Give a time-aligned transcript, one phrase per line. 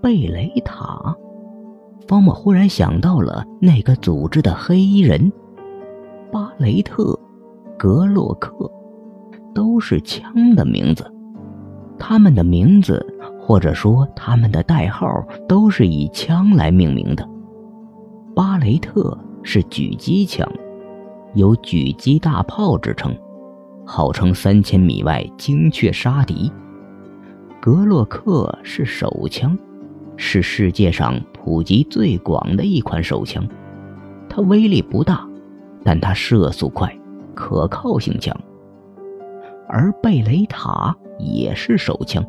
[0.00, 1.14] 贝雷塔。
[2.06, 5.30] 方默忽然想到了那个组织的黑衣人，
[6.32, 7.18] 巴雷特、
[7.78, 8.70] 格洛克，
[9.54, 11.04] 都是枪的名字。
[11.98, 13.04] 他们的名字，
[13.40, 15.06] 或者说他们的代号，
[15.48, 17.28] 都是以枪来命名的。
[18.34, 20.48] 巴雷特是狙击枪，
[21.34, 23.14] 有“狙击大炮”之称，
[23.84, 26.50] 号称三千米外精确杀敌。
[27.60, 29.58] 格洛克是手枪。
[30.18, 33.46] 是世界上普及最广的一款手枪，
[34.28, 35.26] 它威力不大，
[35.82, 36.94] 但它射速快，
[37.34, 38.36] 可靠性强。
[39.68, 42.22] 而贝雷塔也是手枪，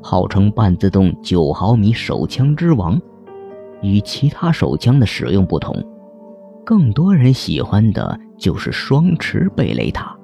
[0.00, 2.98] 号称半自动九毫米手枪之王。
[3.82, 5.74] 与其他手枪的使用不同，
[6.64, 10.14] 更多人喜欢的就是双持贝雷塔。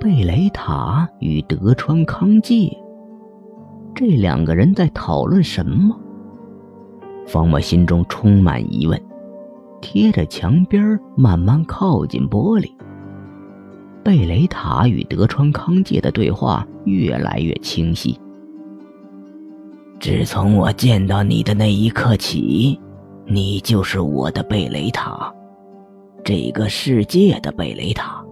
[0.00, 2.70] 贝雷塔与德川康介。
[3.98, 5.98] 这两个人在讨论什么？
[7.26, 9.02] 方莫心中充满疑问，
[9.80, 12.70] 贴着墙边慢慢靠近玻璃。
[14.04, 18.16] 贝雷塔与德川康介的对话越来越清晰。
[19.98, 22.78] 自从我见到你的那一刻起，
[23.26, 25.34] 你就是我的贝雷塔，
[26.22, 28.24] 这个世界的贝雷塔，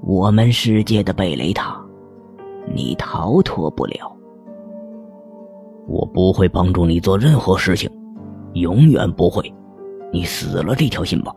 [0.00, 1.78] 我们世界的贝雷塔，
[2.74, 4.17] 你逃脱不了。
[5.88, 7.90] 我不会帮助你做任何事情，
[8.52, 9.52] 永远不会。
[10.12, 11.34] 你死了这条心吧，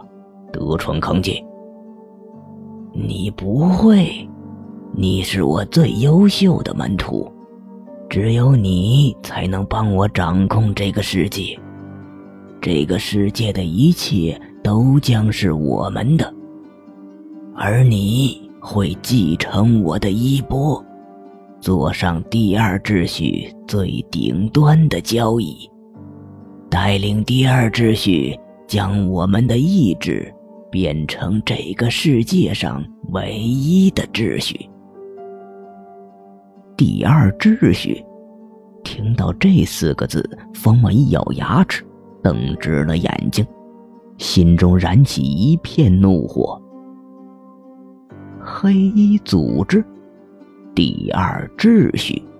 [0.52, 1.42] 德川康介。
[2.94, 4.28] 你不会，
[4.94, 7.32] 你是我最优秀的门徒，
[8.10, 11.58] 只有你才能帮我掌控这个世界。
[12.60, 16.34] 这个世界的一切都将是我们的，
[17.56, 20.84] 而你会继承我的衣钵。
[21.62, 25.70] 坐上第二秩序最顶端的交椅，
[26.72, 30.34] 带领第二秩序将我们的意志
[30.72, 34.68] 变成这个世界上唯一的秩序。
[36.76, 38.04] 第二秩序，
[38.84, 41.86] 听到这四个字，方莫一咬牙齿，
[42.24, 43.46] 瞪直了眼睛，
[44.18, 46.60] 心中燃起一片怒火。
[48.44, 49.86] 黑衣组织。
[50.84, 52.31] 第二秩序。